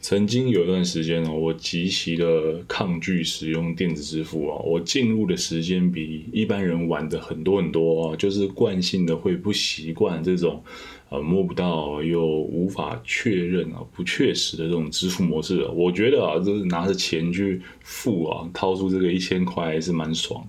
[0.00, 10.62] 曾经有一段时间哦，我极其的抗拒使用电子支付啊，我进入的时间比一般人晚的很多很多啊，就是惯性的会不习惯这种
[11.10, 15.66] 呃摸不到又无法确认啊不确实的这种支付模式。
[15.74, 20.46] 我觉得啊，就是拿着钱去付啊，掏出这个一千块还是蛮爽。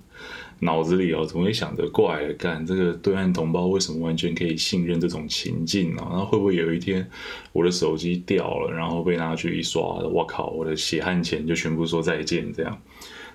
[0.59, 6.09] 脑子里哦，总会想着怪干这个对岸同胞为什么完全可以信任这种情境啊？
[6.11, 7.09] 那会不会有一天
[7.53, 12.81] 我的手机掉了，然后被拿去一刷，我靠，我的血汗钱就全部说再见这样？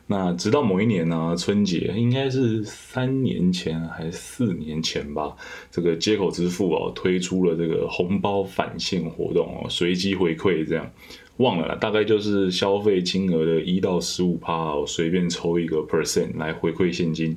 [0.06, 5.34] 那直到某一年呢，春节应该是三年前还是四年前吧，
[5.70, 10.90] 这个接口支付哦推出了这个红包返现活动哦，随机回馈这样。
[11.38, 17.36] 忘了，大概就是消费金额的一到十五趴，我随便抽一个 percent 来回馈现金。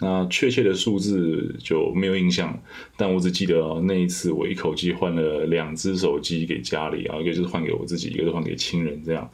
[0.00, 2.60] 那确切的数字就没有印象，
[2.96, 9.30] 但我只记得那一次我一口气换了两只手机给家里啊，一个就是换给我自己，一个是换给亲人这样。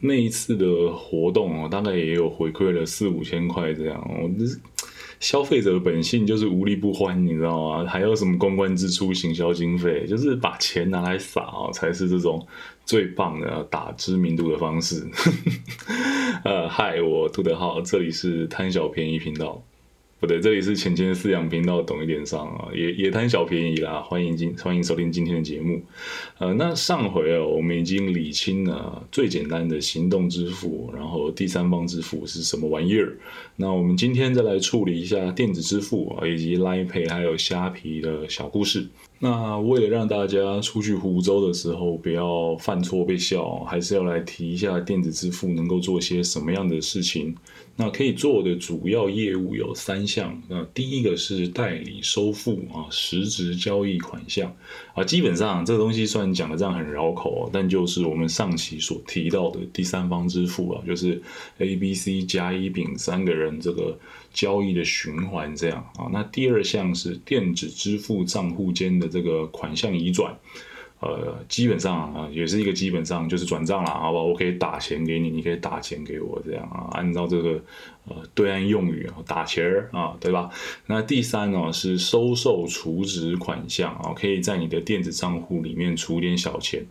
[0.00, 4.00] 那一次的活动哦，大概也有回馈了四五千块这样。
[4.22, 4.44] 我这
[5.20, 7.86] 消费者的本性就是无利不欢，你知道吗？
[7.86, 12.46] 还有什么公关支出、行销经费，就是把钱拿来撒哦，才是这种
[12.84, 15.06] 最棒的打知名度的方式。
[16.44, 19.62] 呃，嗨，我杜德浩，这里是贪小便宜频道。
[20.20, 24.00] 不对，这里是浅浅饲养频道，懂一点上啊，也也贪小便宜啦。
[24.00, 25.80] 欢迎今欢迎收听今天的节目。
[26.38, 33.16] 呃，那上回哦，我们已经理清了最简单的行动支付，然后第三方支付是什么玩意儿。
[33.54, 38.88] 那我们今天再来处理一下电子支付啊，以及 Line Pay 还有虾皮的小故事。
[39.20, 47.34] 那为了让大家出去湖州的时候不要犯错被笑，还是要来提一下电子支付能够做些什么样的事情。
[47.74, 50.40] 那可以做的主要业务有三项。
[50.48, 54.54] 那第一个是代理收付啊，实质交易款项
[54.94, 61.20] 啊，基本上这个东西虽然讲的这样很绕口，但就是我们上期所提到的第三方支付啊，就是
[61.58, 63.98] A、B、C 加一丙三个人这个。
[64.38, 70.32] 交易的循环这样啊，那第二项是电子支付账户间的这个款项移转，
[71.00, 74.20] 呃，基本上啊也是一个基本上就是转账了，好吧？
[74.20, 77.60] 我可以打钱给你，你可以打钱给我这样啊，按照这个
[78.06, 80.48] 呃对岸用语啊，打钱儿啊，对吧？
[80.86, 86.86] 那第三呢是收受储值款项啊，可以在你的电子账户里面储点小钱。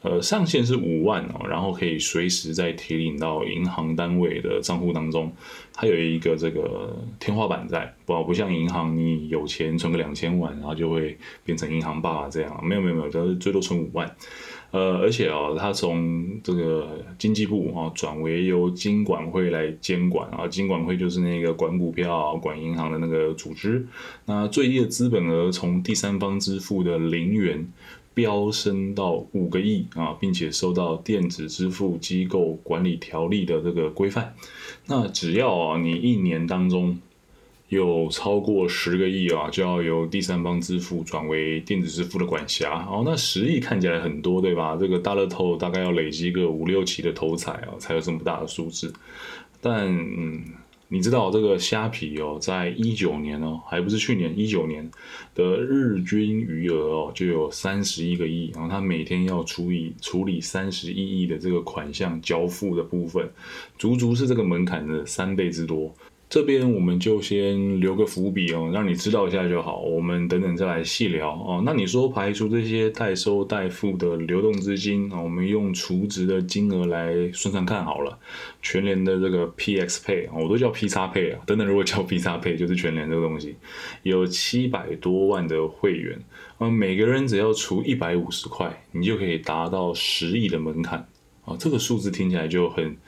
[0.00, 5.32] 呃，上限是五万哦，然后可以随时再提领到银行单位的账户当中，
[5.72, 14.08] 它有一个这个天花板在，不不像银行，你有钱存个两千万，然后就会变成银行爸爸这样，没有没有没有，都是最多存五万。
[14.70, 23.84] 呃，而且哦，它从这个经济部啊转为由金管会来监管啊，金管会就是那个管股票、管银行的那个组织。
[24.26, 27.66] 那最低的资本额从第三方支付的零元。
[28.18, 34.34] 飙升到五个亿啊，并且受到电子支付机构管理条例的这个规范。
[34.86, 36.98] 那只要啊，你一年当中
[37.68, 42.84] 有超过十个亿啊，就要由第三方支付转为电子支付的管辖。
[42.90, 44.76] 哦，那十亿看起来很多，对吧？
[44.76, 48.92] 这个大乐透大概要累积个五六期的头彩啊，才有这么大的数字。
[49.60, 50.42] 但嗯。
[50.90, 54.90] 你知道这个虾皮哦，在一九年哦，还不是去年一九年
[55.34, 63.30] 的日均余额哦，就有三十一个亿，然后它每天要处理处理三十一亿的这个款项交付的部分，
[63.78, 65.94] 足足是这个门槛的三倍之多。
[66.30, 69.80] 这边我们就先留个伏笔哦，让你知道一下就好。
[69.80, 71.62] 我们等等再来细聊哦。
[71.64, 78.18] 那你说排除这些代收代付的流动资金啊，我们用除值的金额来算算看好了。
[78.60, 81.40] 全联的这个 PX Pay 我都叫 P 叉 Pay 啊。
[81.46, 83.56] 等等，如果叫 P 叉 Pay，就是全联这个东西，
[84.02, 86.20] 有七百多万的会员
[86.58, 91.08] 啊，每个人只要出一百五十块，你就可以达到十亿的门槛
[91.46, 91.56] 啊。
[91.58, 92.98] 这个数字听起来就很。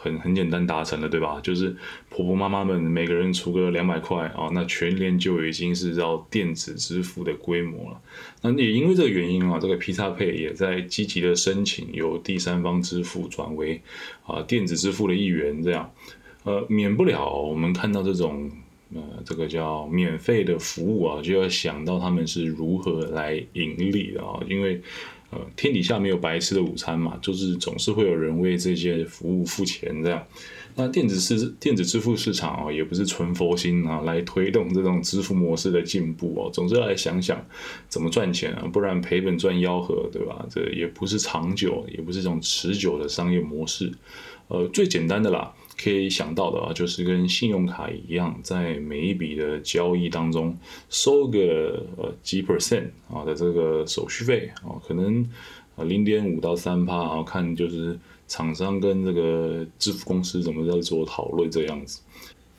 [0.00, 1.40] 很很简单达成了，对吧？
[1.42, 1.76] 就是
[2.08, 8.00] 婆婆妈妈们每个人出个两百块啊，那全年就已经是到电子支付的规模了。
[8.42, 13.82] 那也因为这个原因啊，这个 P 叉 P 也在积极的申请由第三方支付转为
[14.24, 15.90] 啊电子支付的一员，这样
[16.44, 18.48] 呃免不了我们看到这种
[18.94, 24.80] 呃这个叫免费的服务啊，就要想到他们是如何来盈利的啊，因为。
[25.30, 30.26] 呃，天底下没有白吃的午餐嘛，就是总是会有人为这些服务付钱这样。
[30.74, 37.44] 那电子市电子支付市场哦，也不是纯佛心啊，来推动这种支付模式的进步哦，总是要来想想
[37.88, 40.46] 怎么赚钱啊，不然赔本赚吆喝，对吧？
[40.48, 43.92] 这也不是长久，也不是这种持久的商业模式。
[44.46, 45.52] 呃，最简单的啦。
[45.80, 50.58] 可以想到的啊，就是跟信用卡一样，在每一笔的交易当中
[50.90, 55.24] 收个呃几 percent 啊的这个手续费啊，可能
[55.76, 57.96] 啊，零点五到三趴，然后看就是
[58.26, 62.00] 厂商跟这个支付公司怎么在做讨论这样子。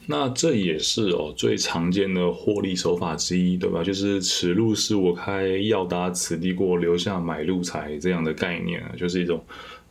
[0.06, 3.84] 那这也是哦最常见的获利手法之一，对吧？
[3.84, 9.44] 就是此路是我开，要搭此地过，留下买路财这样的概念啊，就是一种。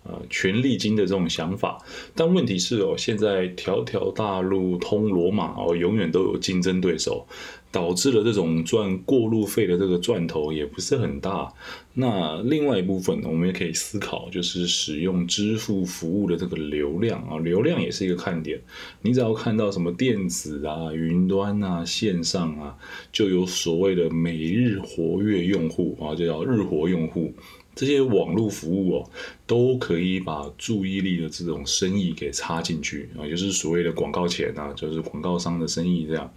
[0.04, 1.78] 呃，权力金的这种想法，
[2.14, 7.26] 但问题是哦，现在条条大路通罗马哦，永远都有竞争对手，
[7.70, 11.52] 导致了这种赚过路费的这个赚头也不是很大。
[11.92, 18.58] 那另外一部分呢，我们也可以思考，就是使用支付服务的这个流量啊，流量也是一个看点。
[19.02, 22.74] 你只要看到什么电子啊、云端啊、线上啊，
[23.12, 27.34] 就有所谓的每日活跃用户啊，就叫日活用户。
[27.78, 29.10] 这些网络服务哦，
[29.46, 36.28] 都可以把注意力的这种生意给插进去啊，就是所谓的广告钱啊，就是广告商的生意这样。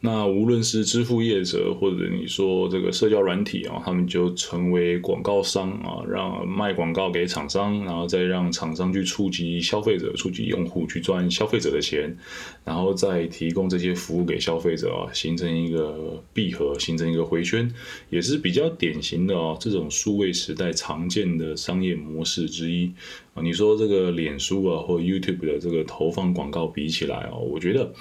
[0.00, 12.14] 那无论是支付业者，或者你说这个社交软体啊，他们就成为广告商啊，让卖广告给厂商，然后再让厂商去触及消费者、触及用户，去赚消费者的钱，
[12.62, 17.68] 然后再提供这些服务给消费者啊，形成一个闭合，形成一个回圈，
[18.10, 22.92] 也是比较典型的哦，这种数位时代常见的商业模式之一
[23.34, 23.42] 啊。
[23.42, 27.92] 你说这个脸书啊，或 YouTube 的这个投放广告比起来哦，我觉得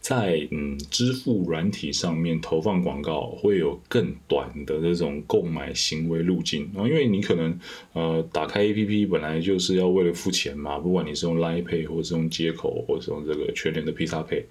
[0.00, 7.58] 在嗯支付软体上面投放广告会有更短的这种购买行为路径啊，因为你可能
[7.92, 14.44] 呃打开 APP 本来就是要为了付钱嘛，不管你是用 Line Pay 或是用接口，或是用这个全联的披萨 Pay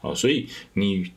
[0.00, 1.10] 啊，所以你。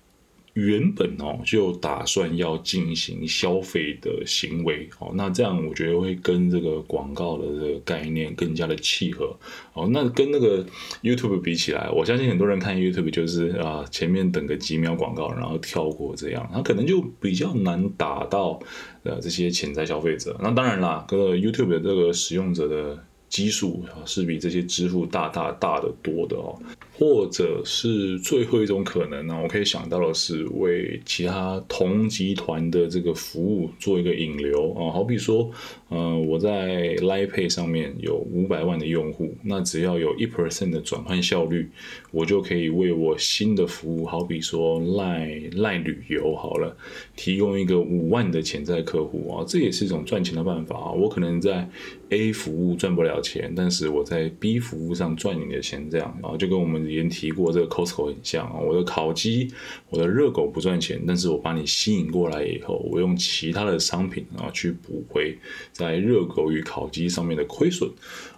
[0.58, 9.38] 原本哦就打算要进行消费的行为哦，那这样我觉得会跟这个广告的这个概念更加的契合
[9.74, 9.88] 哦。
[9.92, 10.66] 那跟那个
[11.04, 18.60] YouTube 比起来，我相信很多人看 YouTube 就是啊前面等个几秒广告，然后跳过这样，他可能就比较难打到
[19.04, 20.36] 呃这些潜在消费者。
[20.42, 23.04] 那当然啦，个 YouTube 的这个使用者的。
[23.30, 26.58] 基数啊是比这些支付大大大的多的哦，
[26.98, 35.52] 或者是最后一种可能呢，我可以想到的是为其他同集团的这个服务做一个引流啊，好比说，
[35.90, 41.70] 呃，我在 Line Pay 上面有五百万的用户，那只要有一 percent 的转换效率，
[42.12, 46.76] 我就可以为我新的服务，好比说 Line Line 旅游好了，
[47.16, 51.70] 提供一个五万的潜在客户啊，这也是一种赚钱的办法啊，我可能在
[52.10, 53.28] A 服务赚不了了。
[53.28, 58.58] 钱，但是我在 B 服务上赚你的钱，这样啊，就跟我们以前提过这个 Costco 很像啊。
[58.58, 59.52] 我的烤鸡，
[59.90, 65.38] 我的热狗不赚钱，但是我把你吸引过来以后，我用其他的商品啊去补回
[65.74, 67.90] 在热狗与烤鸡上面的亏损。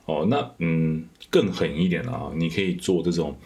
[0.06, 3.38] 哦，那嗯，更狠一点啊，你可以做这种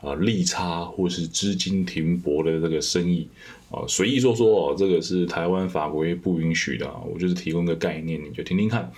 [0.00, 3.26] 啊利差或是资金停泊的这个生意
[3.72, 6.88] 啊，随意说说哦，这个是台湾法规不允许的。
[7.12, 8.92] 我就是提供个概念，你就听听看。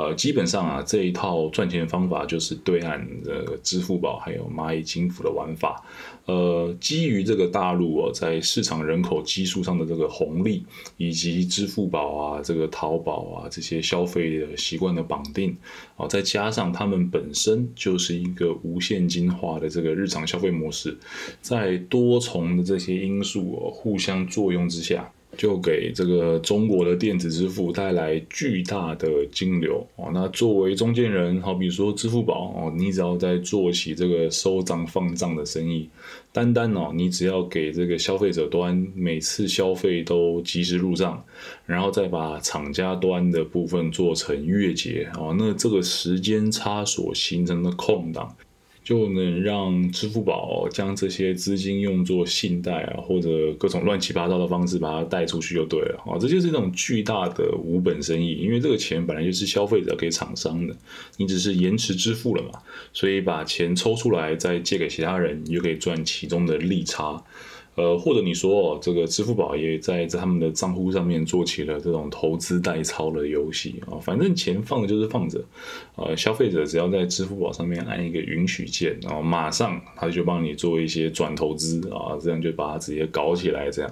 [0.00, 5.84] 呃，基本上啊，这一套赚钱方法就是对岸的支付宝还有蚂蚁金服的玩法。
[6.24, 10.64] 呃，基于这个大陆哦，在市场人口基数上的这个红利，
[10.96, 15.54] 以及支付宝啊、这个淘宝啊这些消费的习惯的绑定，
[15.96, 20.96] 哦，再加上他们本身就是一个无现金化的这个日常消费模式，
[21.42, 25.12] 在多重的这些因素哦互相作用之下。
[25.40, 30.10] 就给这个中国的电子支付带来巨大的金流哦。
[30.12, 35.88] 那作为中间人，好比说支付宝哦，你只要在做起这个收账放账的生意，
[36.30, 41.24] 单单哦，你只要给这个消费者端每次消费都及时入账，
[41.64, 48.36] 然后再把厂家端的部分做成月结哦，那这个时间差所形成的空档。
[48.82, 60.74] 就能让支付宝将这些资金用作信贷啊，或者各种乱七八糟的方式把它贷出去就对了啊，这就是一种巨大的无本生意，因为这个钱本来就是消费者给厂商的，
[61.18, 62.50] 你只是延迟支付了嘛，
[62.92, 67.22] 所以把钱抽出来再借给其他人，你就可以赚其中的利差。
[67.80, 75.42] 呃，或者你说这个支付宝也在在他们的账户上面做起了这种投资代操的游戏啊，反正钱放的就是放着，
[75.96, 83.90] 呃，消费者只要在支付宝上面按一个允许键，然后马上他就帮你做一些转投资啊，这样就把它直接搞起来这样。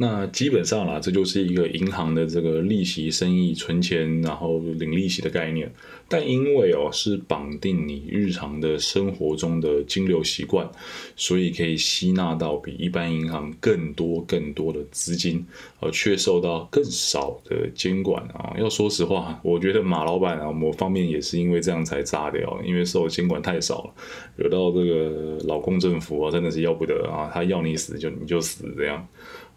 [0.00, 5.72] 那基本上啦，这就是一个银行的这个利息生意，存钱然后领利息的概念。
[6.10, 10.70] 但因为哦是绑定你日常的生活中的金流习惯，
[11.16, 15.44] 所以可以吸纳到比一般银行更多更多的资金，
[15.80, 18.54] 而却受到更少的监管啊。
[18.56, 23.94] 要说实话，我觉得马老板啊，某方面也是因为这样才炸掉，因为受监管太少了，
[24.36, 29.06] 惹到这个老公政府啊，真的是要不得啊，他要你死就你就死这样。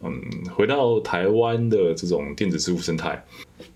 [0.03, 0.21] 嗯，
[0.53, 3.23] 回到台湾的这种电子支付生态，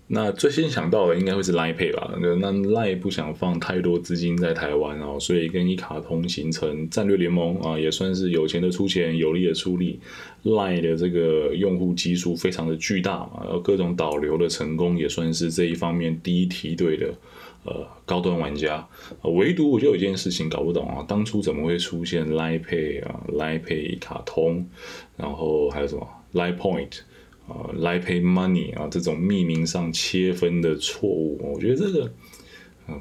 [0.08, 2.14] 那最先想到的应该会是 Line Pay 吧？
[2.20, 10.00] 那 Line 不想放太多资金在台湾哦，所以跟一卡通形成战略联盟啊，也算是有钱的出钱，有力的出力。
[10.44, 17.12] Line 的这个用户基数非常的巨大嘛，然后各种导流的成功也算是这一方面第一梯队的
[17.64, 18.86] 呃高端玩家。
[19.22, 24.64] 唯独我就有一件事情搞不懂啊，当初怎么会出现 Line Pay 啊，Line Pay 一卡通，
[25.16, 27.00] 然后还有什么 Lie Point？
[27.48, 32.12] 啊，来 pay money 啊，这种命名上切分的错误，我觉得这个，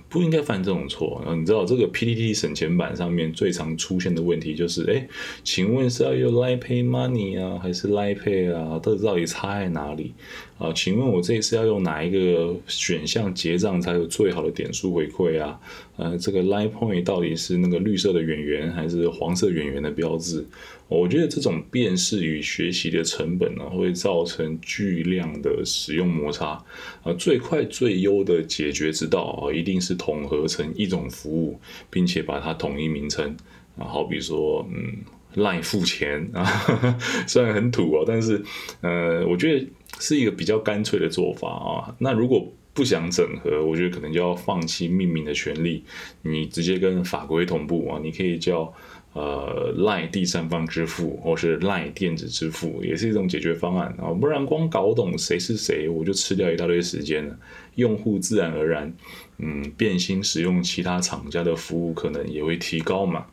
[0.09, 1.21] 不应该犯这种错。
[1.23, 5.07] 然后你知道这个 PDT 省钱版上面最常出现的问题就是，哎，
[5.43, 8.79] 请问是要用 Line pay money 啊，还是 Line pay 啊？
[8.83, 10.13] 这到底差在哪里？
[10.57, 15.59] 啊，请问我这一次要用哪一个选项结账才有最好的点数回馈啊？
[15.97, 20.45] 呃，这个 line point 到底是那个绿色的圆圆还是黄色圆圆的标志？
[20.87, 26.63] 我觉得这种辨识与学习的成本呢，会造成巨量的使用摩擦。
[27.03, 33.35] 啊，最快最优的解决之道啊，一定是统合成一种服务，并且把它统一名称。
[33.77, 34.97] 啊，好比说，嗯
[35.35, 36.45] 赖付钱啊，
[37.27, 38.43] 虽然很土哦，但是，
[38.81, 39.67] 呃，我觉得。
[39.97, 41.95] 是一个比较干脆的做法啊。
[41.99, 45.85] 那如果不想整合，我觉得可能就要放弃命名的权利，
[46.23, 47.97] 你直接跟法规同步啊。
[48.03, 48.73] 你可以叫
[49.15, 54.11] 呃赖第三方支付，或是赖电子支付，也是一种解决方案啊。
[54.13, 57.35] 不然光搞懂谁是谁，我就吃掉一大堆时间了。
[57.75, 58.93] 用户自然而然，
[59.37, 63.25] 嗯，变心使用其他厂家的服务，可能也会提高嘛。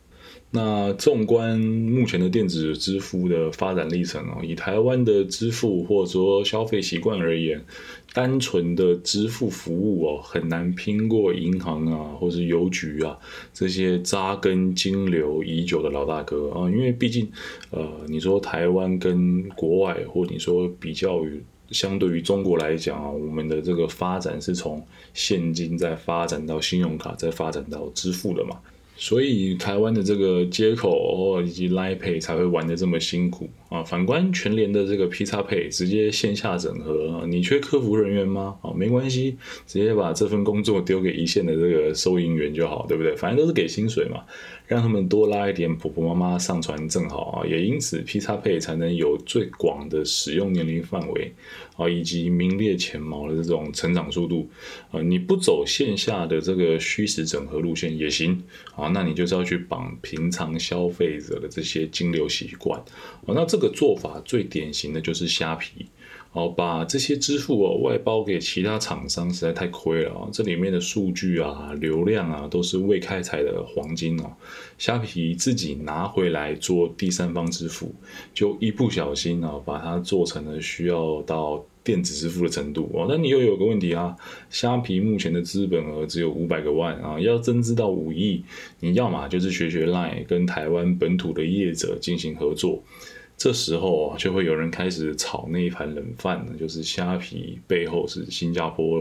[0.54, 7.64] 那纵观目前的电子支付的发展历程哦，以台湾的支付或者说消费习惯而言，
[8.12, 13.18] 单纯的支付服务哦，很难拼过银行啊，或是邮局啊
[13.54, 16.70] 这些扎根金流已久的老大哥啊。
[16.70, 17.26] 因为毕竟，
[17.70, 28.60] 呃，你说台湾跟国外，或你说比较于相对于中国来讲啊，我们的这个发展是从现金再发展到信用卡，再发展到支付的嘛。
[29.02, 33.50] 所以台湾的这个接口以及 Line Pay 才会玩的这么辛苦。
[33.72, 33.82] 啊！
[33.82, 38.54] 反观全联的这个 P 叉 Pay 直接线下整合，你缺客服人员吗？
[38.60, 43.16] 啊，没关系，直接把这份工作丢给一线的这个收银员就好，对不对？
[43.16, 44.22] 反正都是给薪水嘛。
[44.68, 51.34] 让他们多拉一点婆婆妈妈上传正好啊，也因此 P 叉配才能有最广的使用年龄范围
[51.76, 54.48] 啊，以及名列前茅的这种成长速度
[54.90, 55.02] 啊。
[55.02, 58.42] 你不走线下的这个虚实整合路线也行
[58.74, 62.80] 啊，那你就是要去绑平常消费者的这些金流习惯
[63.26, 63.34] 啊。
[63.34, 65.86] 那这个做法最典型的就是虾皮。
[66.34, 70.28] 哦，把这些支付哦外包给其他厂商实在太亏了啊！
[70.32, 74.32] 这里面的数据啊、流量啊都是未开采的黄金哦。
[74.78, 77.94] 虾皮自己拿回来做第三方支付，
[78.32, 83.04] 就一不小心啊，把它做成了需要到电子支付的程度哦。
[83.06, 84.16] 那你又有个问题啊，
[84.48, 88.42] 虾皮目前的资本额只有五百个万啊，要增资到五亿，
[88.80, 92.82] 你要么就是学学 Line 跟台湾本土的业者进行合作。
[93.42, 99.00] 这时候啊，就会有人开始炒那一盘冷饭呢，就是虾皮背后是新加坡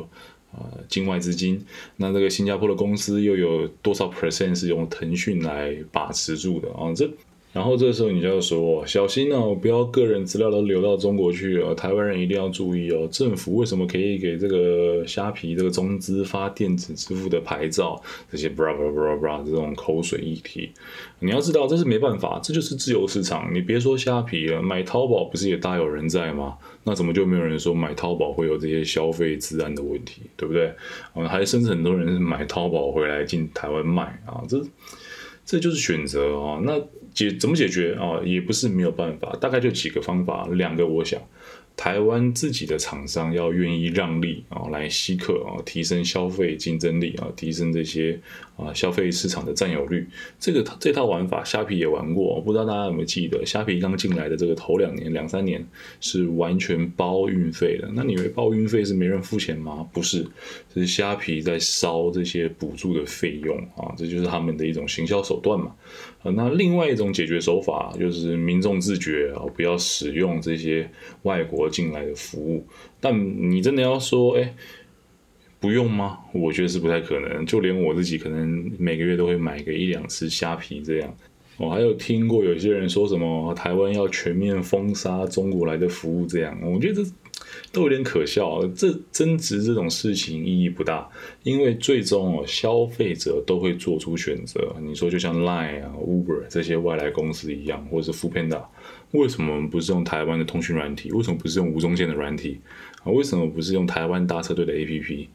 [0.51, 1.63] 啊境外资金，
[1.97, 6.91] 那这个新加坡的公司又有多少 percent 是用腾讯来把持住的啊？
[6.95, 7.07] 这。
[7.53, 11.75] 然后这时候你就要说，小心哦，不要个人资料都流到中国去哦。
[11.75, 13.05] 台湾人一定要注意哦。
[13.11, 18.01] 政府为什么可以给这个虾皮这个中资发电子支付的牌照？
[18.31, 20.71] 这些 bra bra bra bra 这种口水议题，
[21.19, 23.53] 你要知道这是没办法，这就是自由市场。
[23.53, 26.57] 你别说虾皮了，买淘宝不是也大有人在吗？
[26.85, 30.73] 那怎么就没有人说买淘宝会有这些消费治安的问题，对不对？
[31.13, 34.63] 啊，还甚至很多人是买淘宝回来进台湾卖啊，这
[35.45, 36.61] 这就是选择啊。
[36.63, 36.81] 那。
[37.13, 38.21] 解怎么解决啊？
[38.23, 41.21] 也不是没有办法，大概就几个方法，两个我想。
[41.75, 48.19] 台湾自己的厂商要愿意让利啊，来吸客啊，提升消费竞争力啊，提升这些
[48.55, 50.07] 啊消费市场的占有率。
[50.39, 53.43] 这个这套玩法，虾皮也玩过，不知道大家有没有记得？
[53.43, 55.65] 虾皮刚进来的这个头两年、两三年
[55.99, 57.89] 是完全包运费的。
[57.95, 59.87] 那你以为包运费是没人付钱吗？
[59.91, 60.27] 不是，
[60.75, 65.73] 是虾皮在烧这些补助的费用啊，这就是他们的一种行销手段嘛。
[66.21, 70.87] 啊，那另外一种解决手法就是民众自觉啊，不要使用这些
[71.23, 71.60] 外国。
[71.69, 72.65] 进来的服务，
[72.99, 74.53] 但你真的要说，哎，
[75.59, 76.19] 不用吗？
[76.33, 77.45] 我觉得是不太可能。
[77.45, 81.15] 就连我自己，可能每个月都会买个一两次虾皮这样。
[81.57, 86.57] 我还有听过有些人说什么台湾要全面封杀中国来的服务这样。
[86.63, 87.03] 我觉得
[87.71, 88.65] 都有点可笑。
[88.69, 91.07] 这增值这种事情意义不大，
[91.43, 94.75] 因为最终哦，消费者都会做出选择。
[94.81, 98.63] 你说就像 Line 啊、Uber 这些外来公司一样，或者是 f o o Panda，
[99.11, 101.11] 为什么不是用台湾的通讯软体？
[101.11, 102.59] 为什么不是用吴宗宪的软体？
[103.03, 105.27] 啊，为什么不是用台湾大车队的 APP？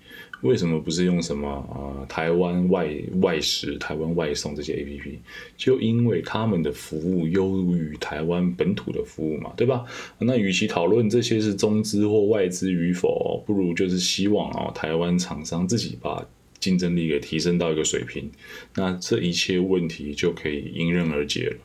[0.43, 5.19] 为什么不是用什么啊台湾外外食、台湾外送这些 A P P？
[5.57, 9.85] 就因为他们的服务优于台湾本土的服务嘛，对吧？
[10.19, 16.25] 那与其讨论这些是中资或外资与否，不如就是希望啊台湾厂商自己把
[16.61, 18.31] 竞争力给提升到一个水平，
[18.75, 21.57] 那这一切问题就可以迎刃而解了。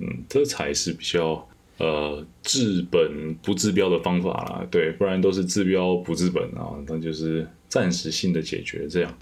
[0.00, 1.46] 嗯，这才是比较。
[1.82, 9.18] 呃，治本不治标的方法啦，对，不然都是治标不治本啊，那就是暂时性的解决这样。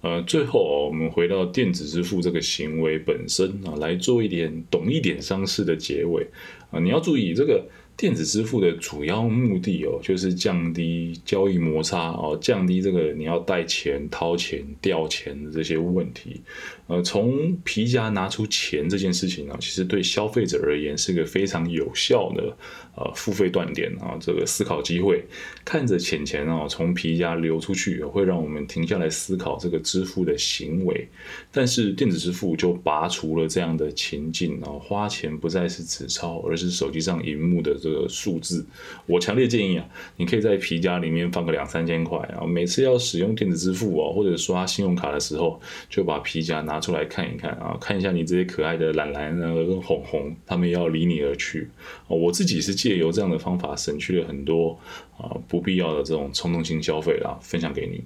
[0.00, 6.26] 呃，最后我们回到电子支付这个行为本身啊，来做一点懂一点商事的结尾
[6.72, 7.64] 啊，你要注意这个。
[8.00, 16.40] 电子支付的主要目的哦，就是降低交易摩擦哦，降低这个你要带钱、掏钱、掉钱的这些问题。
[16.86, 22.56] 呃，从皮夹拿出钱这件事情呢，其实对消费者而言是个非常有效的
[23.00, 25.22] 呃付费断点啊，这个思考机会。
[25.62, 31.06] 看着钱钱哦从皮夹流出去，会让我们停下来思考这个支付的行为。
[31.52, 37.90] 但是电子支付就拔除了这样的情境哦，花钱不再是纸钞，而是手机上荧幕的这。
[37.90, 38.64] 个数字，
[39.04, 39.84] 我强烈建议啊，
[40.16, 51.68] 你可以在皮夹里面放个两三千块啊，每次要使用电子支付哦，或者刷信用卡的时候，就把皮夹拿出来看一看啊，看一下你这些可爱的懒懒啊跟红红，他们要离你而去
[52.06, 52.10] 啊。
[52.10, 54.76] 我自己是借由这样的方法省去了很多
[55.16, 58.02] 啊不必要的这种冲动性消费啦，分享给你。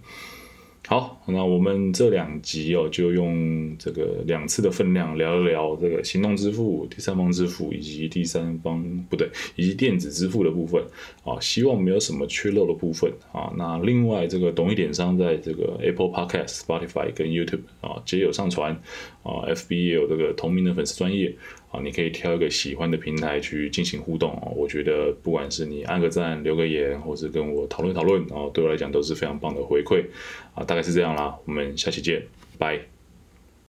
[0.86, 9.26] 好，那我们这两集哦，就用这个两次的分量聊一聊这个行动支付、第三方支付以及第三方不对，
[9.56, 10.84] 以及电子支付的部分
[11.24, 13.50] 啊，希望没有什么缺漏的部分啊。
[13.56, 18.78] 那另外这个懂一点商在这个 Apple Podcast、Spotify 跟 YouTube 啊皆有上传
[19.22, 21.34] 啊，FB 也有这个同名的粉丝专业。
[21.74, 24.52] 啊，你可以挑一个喜欢的平台去进行互动哦。
[24.54, 30.04] 我觉得不管是你按个赞、留个言，或是跟我讨论讨论，啊对我来讲都是非常棒的回馈。
[30.54, 32.22] 啊，大概是这样啦，我们下期见，
[32.58, 32.93] 拜。